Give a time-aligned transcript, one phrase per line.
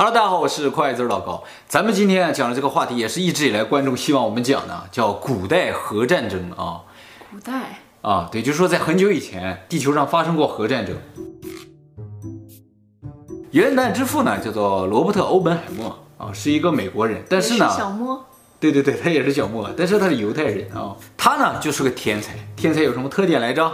[0.00, 1.44] Hello，大家好，我是快字老高。
[1.68, 6.80] 咱们今天讲的这个话题，也是一直以来观众希望我们讲的，叫古代核战争啊。
[7.30, 10.96] 古代啊，对，就是说在很久以前，地球上发生过核战争。
[13.50, 18.24] 原弹之父呢，叫做罗伯特·欧本海默啊，是一个美国人，但是呢，是小莫，
[18.58, 20.96] 对对对，他也是小莫，但是他是犹太人啊。
[21.18, 23.70] 他呢就是个天才，天才有什么特点来着？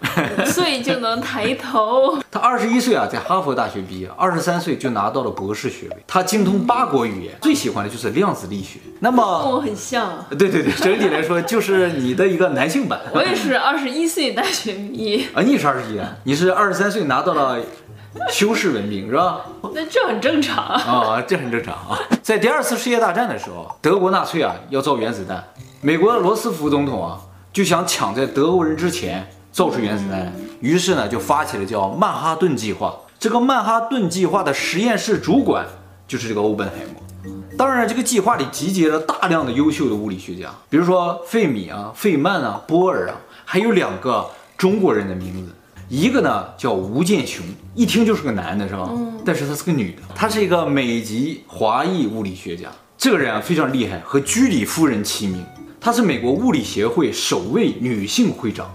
[0.40, 2.18] 五岁就能抬头。
[2.30, 5.96] 他二十一岁啊，在哈佛大学毕业，二十三岁就拿到了博士学位。
[6.06, 8.78] 他精通八国语言，最喜欢的就是量子力学。
[9.00, 10.24] 那么跟我很像。
[10.30, 12.98] 对对对，整体来说就是你的一个男性版。
[13.12, 15.26] 我也是二十一岁大学毕业。
[15.34, 16.16] 啊，你也是二十一啊？
[16.24, 17.58] 你是二十三岁拿到了
[18.30, 19.42] 修士文凭是吧？
[19.74, 21.98] 那这很正常啊，这很正常啊。
[22.22, 25.44] 在第二次世界大战的时候，德国纳粹啊要造原子弹，
[25.82, 27.20] 美国的罗斯福总统啊
[27.52, 29.30] 就想抢在德国人之前。
[29.52, 32.94] 造出原子弹，于是呢就发起了叫曼哈顿计划。
[33.18, 35.66] 这个曼哈顿计划的实验室主管
[36.08, 37.02] 就是这个欧本海默。
[37.58, 45.52] 当然，这个计划里集结了大量的优秀的物理学家，比如说费米啊、费曼啊、波尔啊，还有两个中国人的名字，
[45.88, 48.90] 一个呢叫吴健雄，一听就是个男的，是吧？
[49.26, 52.70] 但是她是个女的，她是一个美籍华裔物理学家。
[52.96, 55.44] 这个人啊非常厉害，和居里夫人齐名。
[55.78, 58.70] 她是美国物理协会首位女性会长。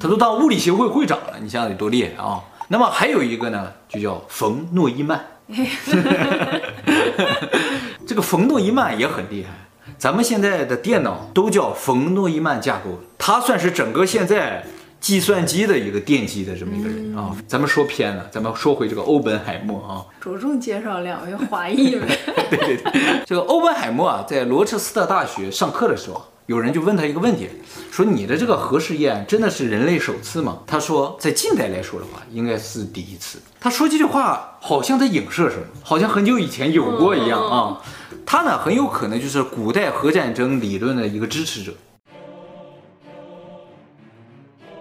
[0.00, 2.40] 他都当物理协会会长了，你想想得多厉害啊！
[2.68, 5.24] 那么还有一个呢，就叫冯诺依曼。
[8.06, 9.50] 这个冯诺依曼也很厉害，
[9.96, 14.64] 咱们现在的电脑都叫冯诺依曼架构，他算是整个现在
[15.00, 17.34] 计算机的一个奠基的这么一个人啊。
[17.46, 22.18] 咱们说偏了，咱们说回这个欧本海默啊，着重介绍两位华裔呗。
[22.50, 22.92] 对对对，
[23.26, 26.22] 这个欧本海默啊，在罗彻斯特大学上课的时候。
[26.48, 27.46] 有人就问他一个问题，
[27.90, 30.60] 说你的这个核试验真的是人类首次吗？
[30.66, 33.38] 他说，在近代来说的话，应该是第一次。
[33.60, 37.82] 他说这句话好像在影射什么，好像很久以前有过一样啊。
[38.24, 41.74] 他呢，很有可能就是古代核战争理论的一个支持者。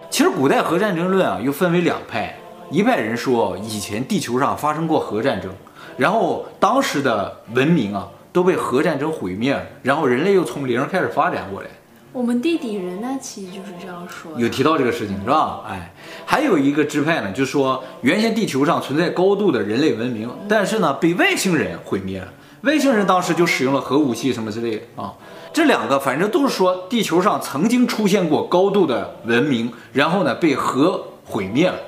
[0.09, 2.39] 其实古代核战争论啊，又分为两派，
[2.71, 5.51] 一派人说以前地球上发生过核战争，
[5.97, 8.07] 然后当时的文明啊。
[8.37, 11.67] 都被核战争毁灭了，然后人类又从零开始发展过来。
[12.13, 15.63] 我们地底人呢，其实就是这样说的，有提到这个事情是吧？
[15.67, 15.91] 哎，
[16.23, 22.27] 还有一个支派呢，就是说原先地球上存在高度的人类文明，但是呢被外星人毁灭了。
[22.61, 25.11] 外星人当时就使用了核武器什么之类的啊。
[25.51, 31.79] 这两个反正都是说地球上曾经出现过高度的文明，然后呢被核毁灭了。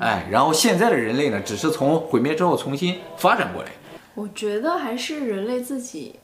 [0.00, 3.70] 哎，然后现在的人类呢，只是从毁灭之后重新发展过来。
[4.18, 6.16] 我觉得还是人类自己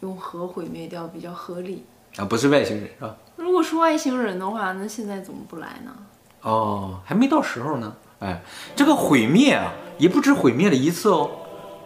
[0.00, 1.82] 用核毁灭掉比较合理
[2.18, 3.16] 啊，不是外星人是吧？
[3.36, 5.90] 如果是外星人的话，那现在怎么不来呢？
[6.42, 7.96] 哦，还没到时候呢。
[8.18, 8.42] 哎，
[8.76, 11.30] 这个毁灭啊，也不止毁灭了一次哦，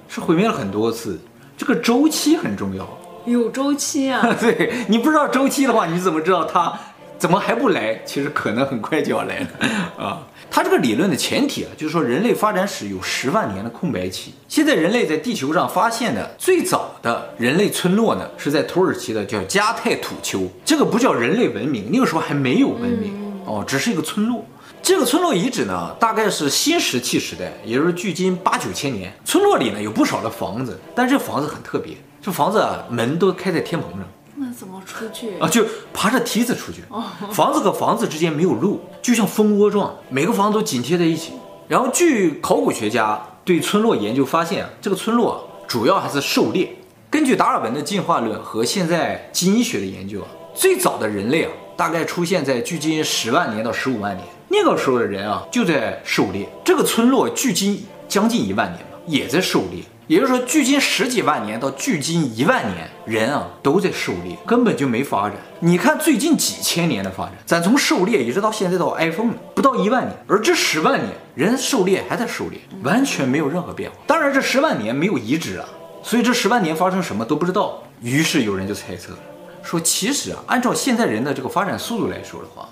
[0.08, 1.20] 是毁灭了很多次。
[1.56, 2.84] 这个周期很重要，
[3.24, 4.20] 有周期啊。
[4.40, 6.76] 对，你不知道周期的话，你怎么知道它
[7.22, 8.02] 怎么还不来？
[8.04, 9.48] 其实可能很快就要来了
[9.96, 10.26] 啊。
[10.50, 14.34] 他这个理论的前提啊，就是说人类发展史有十万年的空白期。
[14.48, 20.50] 现在人类在地球上发现的最早的人类村落呢，是在土耳其的叫加泰土丘。
[20.64, 23.14] 这个不叫人类文明，那个时候还没有文明
[23.46, 24.44] 哦，只是一个村落。
[24.82, 29.12] 这个村落遗址呢，大概是新石器时代，也就是距今八九千年。
[29.24, 34.00] 村落里呢有不少的房子，但是这房子很特别，这房子啊门都开在天棚上。
[34.44, 35.48] 那怎么出去啊？
[35.48, 35.64] 就
[35.94, 36.82] 爬着梯子出去。
[37.32, 41.32] 房子和房子之间没有路，就像蜂窝状，每个房子都紧贴在一起。
[41.68, 46.74] 然后据考古学家对村落研究发现啊，这个村落主要还是狩猎。
[47.08, 54.26] 根据达尔文的进化论和现在基因学的研究啊，最早的人类啊，大概出现在距今十万年到十五万年。
[54.48, 56.48] 那个时候的人啊，就在狩猎。
[56.64, 59.82] 这个村落距今将近一万年吧，也在狩猎。
[60.12, 65.38] 也就是说，距今十几万年到距今一万年，人啊都在狩猎，根本就没发展。
[65.60, 73.96] 你看最近几千年的发展，咱从狩猎一直到现在到 iPhone，不到一万年，而这十万年人狩猎还在狩猎，完全没有任何变化。
[74.06, 75.66] 当然，这十万年没有遗址啊，
[76.02, 77.82] 所以这十万年发生什么都不知道。
[78.02, 79.14] 于是有人就猜测，
[79.62, 82.68] 说其实啊，按照现在人的这个发展速度来说的话，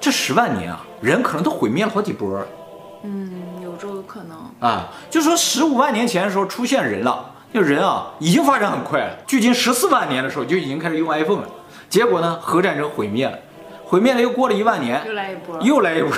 [0.00, 2.42] 这十万年啊，人可能都毁灭了好几波。
[3.02, 3.51] 嗯。
[4.12, 11.48] 这个可能啊，就说十五万年前的时候出现人了，那人啊，已经发展很快了，距今十四万年的时候就已经开始用 iPhone 了。
[11.88, 13.38] 结果呢，核战争毁灭了，
[13.84, 16.10] 毁灭了又过了一万年，又来一波，又来一波。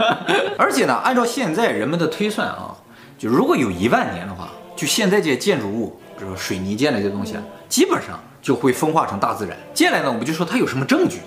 [0.58, 2.74] 而且呢，按照现在人们的推算啊，
[3.18, 9.56] 就如果有一万年的话，就现在这些建筑物，比如说水泥建的这些东西啊，基本上就会分化成大自然。
[9.74, 11.18] 接下来呢，我们就说它有什么证据？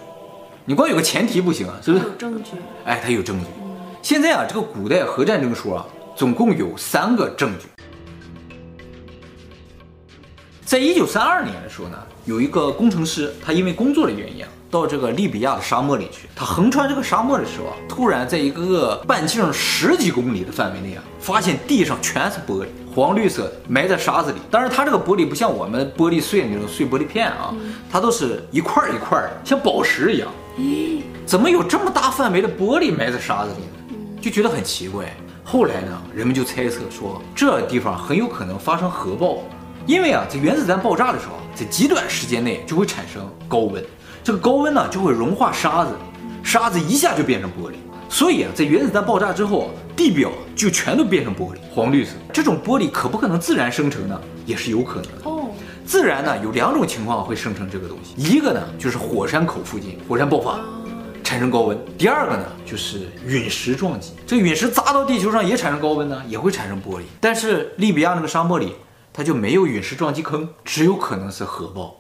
[0.66, 2.06] 你光有个前提不行啊，是不是？
[2.06, 2.52] 有证据。
[2.86, 3.46] 哎，它有证据。
[4.02, 7.68] 现在啊，这个古代核战争说啊，总共有三个证据。
[10.64, 16.28] 在一九三二年的时候呢，有一个工程师，他因为工作的原因啊，到这个利比亚的沙漠里去。
[16.36, 24.40] 他横穿这个沙漠的时候啊，突然在一个半径十几公里的范围内啊，发现地上全是玻璃，黄绿色的，埋在沙子里。
[24.50, 27.54] 当然，它这个玻璃不像我们玻璃碎那种碎玻璃片啊，
[27.92, 30.28] 它都是一块一块的，像宝石一样。
[30.58, 34.20] 咦，怎么有这么大范围的玻璃埋在沙子里呢？
[34.22, 35.06] 就觉得很奇怪。
[35.46, 39.40] 后来呢，人们就猜测说，这地方很有可能发生核爆。
[39.86, 43.84] 因为啊，在原子弹爆炸的时候，在极短时间内就会产生高温，
[44.24, 45.92] 这个高温呢就会融化沙子，
[46.42, 47.76] 沙子一下就变成玻璃。
[48.08, 52.12] 所以啊，在原子弹爆炸之后，地表就全都变成玻璃，黄绿色。
[52.32, 54.20] 这种玻璃可不可能自然生成呢？
[54.46, 55.30] 也是有可能的。
[55.30, 55.50] 哦，
[55.86, 60.60] 自然呢有两种情况会生成这个东西，一个呢就是火山口附近火山爆发，
[61.34, 67.04] 产生高温；第二个呢就是陨石撞击，这个陨石砸到地球上也产生高温呢，也会产生玻璃。
[67.20, 68.76] 但是利比亚那个沙漠里。
[69.16, 71.98] 它就没有陨石撞击坑，只有可能是核爆，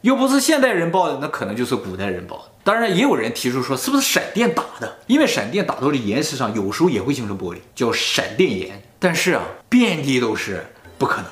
[0.00, 2.42] 又不是现代人爆的，那可能就是古代人爆的。
[2.64, 4.98] 当然，也有人提出说，是不是闪电打的？
[5.06, 8.82] 因为闪电打到这岩石上，有时候也会形成玻璃，叫闪电岩。
[8.98, 10.66] 但是啊，遍地都是，
[10.98, 11.26] 不可能。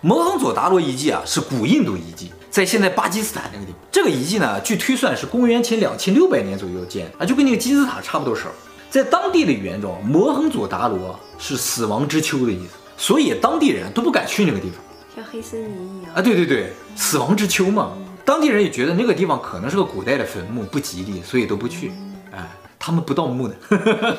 [0.00, 3.80] 摩亨佐达罗遗迹啊，是古印度遗迹，在现在巴基斯坦那个地方。
[3.90, 8.50] 这个遗迹呢，据推算是公元前两千六百年左右建的啊，就跟那个金字塔差不多时候。
[8.88, 14.76] 在当地的语言中，摩亨佐达罗是死亡之丘的意思，所以当地人都不敢去那个地方，
[15.16, 16.22] 像黑森林一样啊。
[16.22, 17.92] 对对对，死亡之丘嘛，
[18.24, 21.90] 当地人也觉得那个地方可能是个古代的坟墓，不吉利，所以都不去。
[22.30, 22.48] 哎，
[22.78, 23.56] 他们不盗墓的。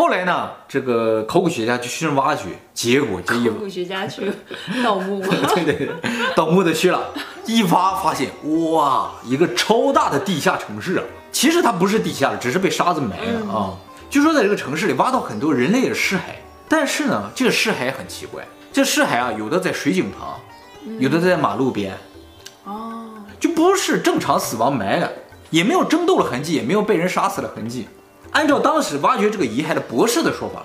[0.00, 4.32] 后来呢，这个考古学家就去那挖掘，结果这一考古学家去
[4.82, 5.90] 盗墓对对对，
[6.34, 7.12] 盗墓的去了，
[7.44, 8.30] 一挖发现
[8.72, 11.04] 哇，一个超大的地下城市啊。
[11.30, 13.76] 其实它不是地下了，只是被沙子埋了啊。
[14.08, 16.20] 据说在这个城市里挖到很多人类的尸骸，
[16.66, 18.42] 但是呢，这个尸骸很奇怪，
[18.72, 20.40] 这尸骸啊，有的在水井旁，
[20.98, 21.94] 有的在马路边，
[22.64, 23.04] 哦，
[23.38, 25.12] 就不是正常死亡埋的，
[25.50, 27.86] 也没有争斗的痕迹，也没有被人杀死的痕迹。
[28.32, 30.64] 按照当时挖掘这个遗骸的博士的说法，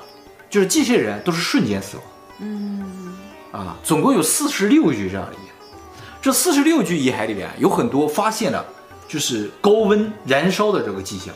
[0.50, 2.06] 就是这些人都是瞬间死亡。
[2.40, 3.16] 嗯，
[3.52, 5.76] 啊，总共有四十六具这样的遗骸，
[6.22, 8.66] 这四十六具遗骸里面有很多发现了。
[9.08, 11.32] 就是高温燃烧的这个迹象，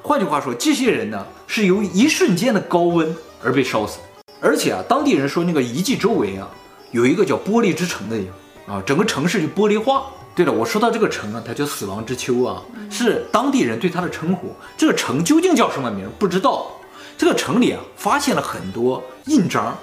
[0.00, 3.98] 换句话说，这些人呢是由一瞬间的高温而被烧死，
[4.40, 6.48] 而且啊，当地人说那个遗迹周围啊
[6.92, 8.28] 有一个叫玻璃之城的地
[8.64, 10.06] 方啊，整个城市就玻璃化。
[10.34, 14.52] 对了，我说到这个城啊，它叫死亡之丘啊，是当地人对它的称呼。
[14.76, 16.70] 这个城究竟叫什么名不知道。
[17.16, 19.76] 这个城里啊发现了很多印章，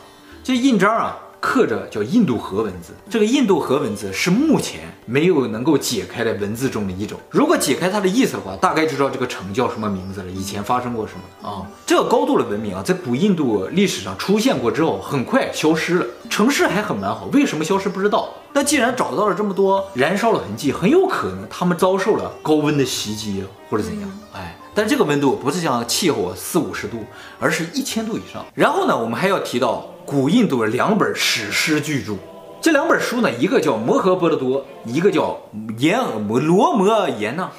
[0.44, 1.18] 这印章啊。
[1.44, 7.20] 刻着叫印度河文字，这个印度河文字是目前没有能够解开的文字中的一种。
[7.32, 11.66] 如果解开它的意思的话，大概就知道这个城叫什么名字了，以前发生过什么啊？
[11.84, 16.06] 这个高度的文明啊，在古印度历史上出现过之后，很快消失了。
[16.32, 18.30] 城市还很完好，为什么消失不知道。
[18.54, 24.10] 那既然找到了这么多燃烧的痕迹，很有可能他们遭受了高温的袭击或者怎样。
[24.34, 27.04] 哎，但这个温度不是像气候四五十度，
[27.38, 28.46] 而是一千度以上。
[28.56, 29.86] 然后呢，我们还要提到。
[30.04, 32.16] 古印度的两本史诗巨著，
[32.60, 35.40] 这两本书呢，一个叫《摩诃波罗多》，一个叫
[35.78, 37.50] 《延摩罗摩衍那》。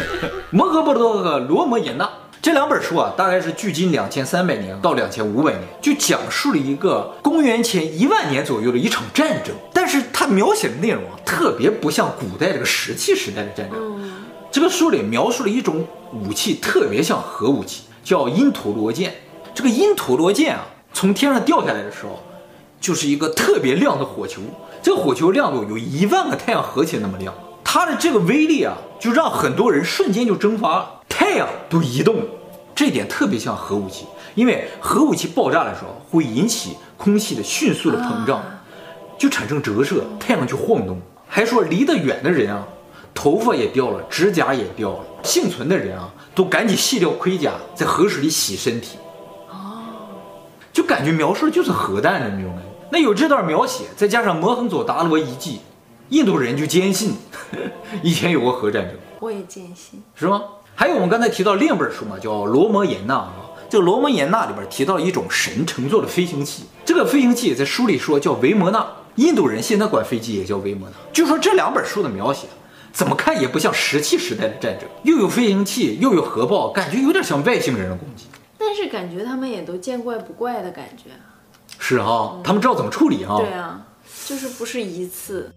[0.50, 2.08] 摩诃波罗多和罗摩衍那
[2.42, 9.54] 这两本书啊，大概是距今两千三百年到两千五百年，就讲述了一个公元前一万年左右的一场战争。
[9.74, 14.10] 但是它描写的内容啊，特别不像古代这个石器时代的战争。
[14.50, 19.16] 这个书里描述了一种武器，特别像核武器，叫因陀罗剑。
[19.54, 20.66] 这个因陀罗剑啊。
[20.94, 22.20] 从天上掉下来的时候，
[22.80, 24.40] 就是一个特别亮的火球。
[24.82, 27.34] 这个火球亮度有一万个太阳合起来那么亮。
[27.62, 32.24] 它的这个威力啊，就让很多人瞬间就蒸发了，太阳都移动了。
[32.74, 38.42] 这点特别像核武器，因为核武器爆炸的时候会引起空气的迅速的膨胀，
[39.18, 40.98] 就产生折射，太阳就晃动。
[41.28, 42.66] 还说离得远的人啊，
[43.14, 45.00] 头发也掉了，指甲也掉了。
[45.22, 48.96] 幸存的人啊，都赶紧卸掉盔甲，在河水里洗身体。
[49.50, 49.82] 哦
[50.72, 52.68] 就感觉描述的就是核弹的那种感觉。
[52.90, 55.60] 那有这段描写，再加上摩亨佐达罗遗迹，
[56.08, 57.58] 印度人就坚信呵呵
[58.02, 58.94] 以前有过核战争。
[59.20, 60.42] 我也坚信，是吗？
[60.74, 63.32] 还有我们刚才提到另一本书嘛，叫《罗摩衍那》啊，
[63.68, 68.86] 这个罗摩衍那里边提到了一种神乘坐的飞行器，这个飞行器在书里说叫维摩纳，
[69.16, 70.96] 印度人现在管飞机也叫维摩纳。
[71.12, 72.46] 就说这两本书的描写，
[72.92, 78.24] 怎么看也不像石器时代的战争，又有飞行器，又有核爆，感觉有点像外星人的攻击。
[78.58, 81.10] 但是感觉他们也都见怪不怪的感觉。
[81.78, 83.36] 是哈，他们知道怎么处理哈。
[83.38, 83.86] 对啊，
[84.26, 85.52] 就是不是一次。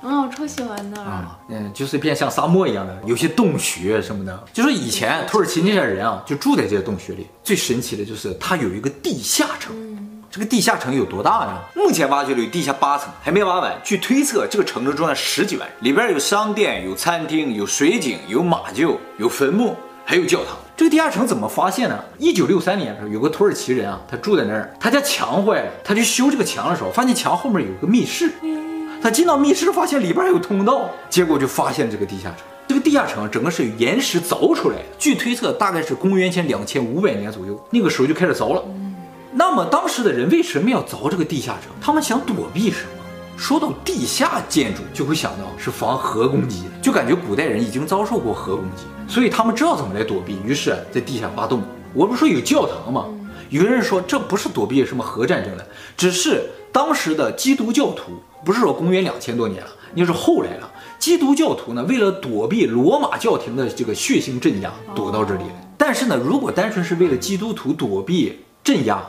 [0.00, 4.44] 啊，我超喜欢那儿啊，嗯，就是变像沙漠一样的，有些洞穴什么的。
[4.52, 7.26] 就说以前土耳其那些人啊，就住在这些洞穴里。
[7.42, 9.74] 最神奇的就是它有一个地下城，
[10.30, 11.58] 这个地下城有多大呢？
[11.74, 13.74] 目前挖掘了有地下八层，还没挖完。
[13.82, 20.56] 据推测，这个城能装下十几万人，里边有商店、有餐厅、有水井、有马厩、有坟墓，还有教堂。
[20.76, 21.98] 这个地下城怎么发现呢？
[22.18, 28.30] 一九六三年的时候，有个土耳其人啊，他住在那儿，他家墙坏了，他去修这个墙的时候，发现墙后面有个密室。
[29.08, 32.40] 他进到密室，发现里边还有通道，结果就发现这个地下城。
[32.68, 38.62] 这个地下城整个是岩石凿出来的，据推测大概是公元前两千五百年左右，那个时候就开始凿了。
[39.32, 41.72] 那么当时的人为什么要凿这个地下城？
[41.80, 43.02] 他们想躲避什么？
[43.38, 51.62] 说到地下建筑，就会想到是防核攻击，就感觉古代人已经遭受过核攻击，所以他们知道怎么来躲避，于是在地下挖洞。
[51.94, 53.06] 我不是说有教堂吗？
[53.50, 58.12] 有人说这不是躲避什么核战争的，只是当时的基督教徒。
[58.44, 60.70] 不是说公元两千多年了，那是后来了。
[61.00, 65.74] 基督教徒呢，为了躲避罗马教廷的这个血腥镇压，躲到这里来。
[65.76, 69.02] 但是呢，如果单纯是为了基督徒躲避镇压，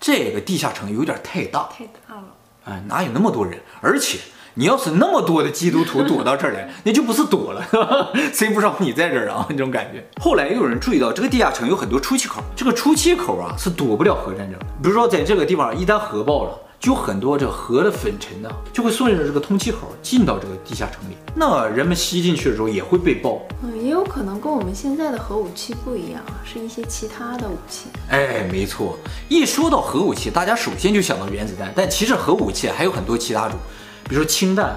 [0.00, 2.24] 这个地下城有点太大，太大了。
[2.64, 3.60] 哎，哪有那么多人？
[3.80, 4.18] 而且
[4.54, 7.64] 你要是那么多的基督徒躲到这儿来， 那就不是躲了，
[8.32, 9.46] 谁不知道你在这儿啊？
[9.50, 10.04] 那种感觉。
[10.20, 14.58] 后来又有人注意到，这个地下城有很多出气口，这个出气口啊是躲不了核战争。
[14.82, 16.58] 比如说在这个地方，一旦核爆了。
[16.82, 21.16] 就很多这个核的粉尘呢，就会顺着这个通气口进到这个地下城里。
[21.32, 23.40] 那人们吸进去的时候也会被爆。
[23.62, 27.86] 嗯，也有可能跟我们现在的核武器不一样，是一些其他的武器。
[28.08, 28.98] 哎，没错。
[29.28, 33.56] 一说到核武器，大家首先就想到原子弹，但其实核武器还有很多其他种，
[34.04, 34.76] 比如说氢弹、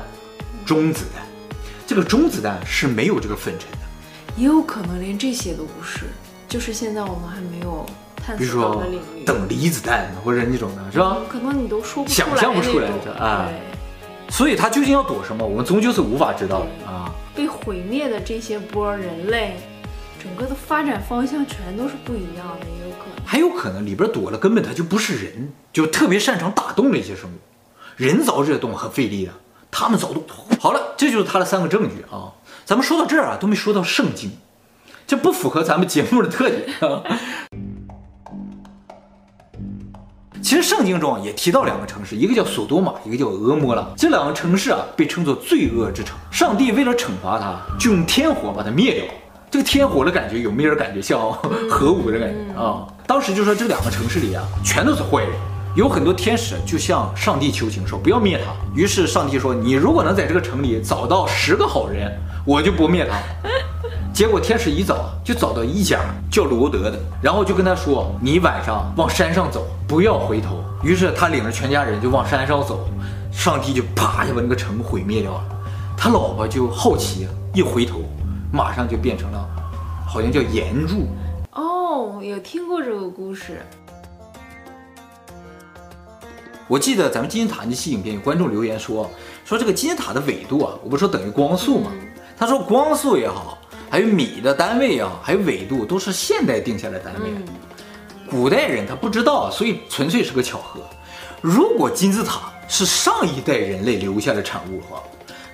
[0.66, 1.24] 中子弹。
[1.88, 3.78] 这个中子弹是没有这个粉尘的。
[4.36, 6.06] 也有可能连这些都不是，
[6.48, 7.86] 就是现在我们还没有。
[8.40, 8.84] 比如说
[9.24, 11.18] 等离子弹或者那种的，是吧？
[11.30, 13.48] 可能你都说不出来，想象不出来的啊。
[14.30, 17.14] 所以它究竟要躲什么，我们终究是无法知道的啊。
[17.36, 19.58] 被毁灭的这些波人类，
[20.20, 23.24] 整个的发展方向全都是不一样的，也有可能。
[23.24, 27.38] 还有可能里边躲了根本它就不是人，就特别擅长打洞的一些生物。
[27.96, 29.32] 人凿这些洞很费力的，
[29.72, 30.24] 他们凿洞
[30.60, 32.32] 好了，这就是他的三个证据啊。
[32.66, 34.32] 咱们说到这儿啊，都没说到圣经，
[35.06, 36.68] 这不符合咱们节目的特点。
[40.42, 43.84] 其实圣经中也提到两个城市，一个叫索多玛，一个叫俄摩拉。
[43.98, 46.16] 这两个城市啊，被称作罪恶之城。
[46.32, 49.06] 上帝为了惩罚他，就用天火把它灭掉。
[49.50, 51.32] 这个天火的感觉有没有人感觉像
[51.70, 52.86] 核武的感觉啊？
[53.08, 55.32] 当时就说这两个城市里啊，全都是坏人，
[55.76, 58.54] 有很多天使就向上帝求情说不要灭他。
[58.74, 63.20] 于是上帝说，你如果能在这个城里找到十个好人，我就不灭他。
[64.14, 66.00] 结果天使一找就找到一家
[66.32, 72.88] 叫罗德的，然后就跟他说：“你晚上往山上走，不要回头。”于是他领着全家人就往山上走，
[73.30, 75.44] 上帝就啪就把那个城毁灭掉了。
[75.98, 78.00] 他老婆就好奇，一回头，
[78.50, 79.46] 马上就变成了，
[80.08, 81.06] 好像叫炎柱。
[81.52, 83.62] 哦，有听过这个故事。
[86.68, 89.10] 我记得咱们金字塔那期影片有观众留言说，
[89.46, 91.92] 说这个金字塔的纬度啊，我不是说等于光速吗？
[92.38, 93.58] 他说光速也好。
[93.88, 97.30] 还有米的单位啊，还有纬度，都是现代定下的单位。
[98.28, 100.82] 古代人他不知道，所以纯粹是个巧合。
[101.40, 105.02] 如果金字塔是上一代人类留下的产物的话，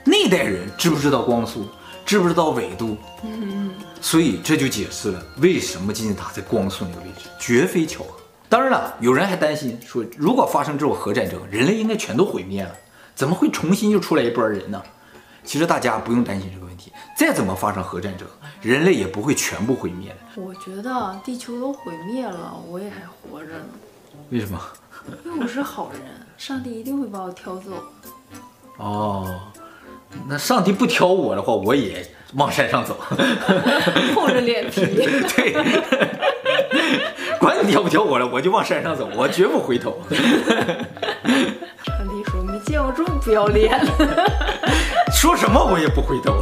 [0.06, 1.68] 那代人知不知道光速，
[2.06, 2.98] 知不知道纬度？
[3.24, 8.21] 嗯所以这就解释了为什么金字塔在光速那个位置，绝非巧合。
[8.52, 12.76] 当然了，有人还担心说，如果发生这种核战争，人类应该全都毁灭了，
[13.16, 14.84] 怎么会重新又出来一波人呢？
[15.46, 18.28] 其实大家不用担心这个问题，再怎么发生核战争，
[18.62, 20.42] 人类也不会全部毁灭的。
[20.42, 23.66] 我觉得地球都毁灭了，我也还活着呢。
[24.32, 24.60] 为什么？
[25.24, 26.02] 因为我是好人，
[26.38, 27.72] 上帝一定会把我挑走。
[28.76, 29.34] 哦，
[30.28, 32.06] 那上帝不挑我的话，我也
[32.36, 32.98] 往山上走，
[34.16, 34.86] 厚着脸皮。
[35.36, 35.54] 对，
[37.40, 40.02] 管你挑不挑我了，我就往山上走，我绝不回头。
[40.10, 43.80] 上帝说：“没见过这么不要脸。”
[45.14, 46.42] 说什么我也不回头。